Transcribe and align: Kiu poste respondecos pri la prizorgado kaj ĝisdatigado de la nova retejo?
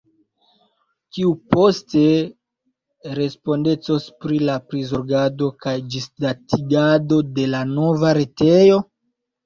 Kiu 1.17 1.33
poste 1.55 2.01
respondecos 3.21 4.09
pri 4.25 4.41
la 4.49 4.57
prizorgado 4.73 5.53
kaj 5.69 5.77
ĝisdatigado 5.95 7.25
de 7.39 7.51
la 7.57 7.65
nova 7.79 8.21
retejo? 8.25 8.87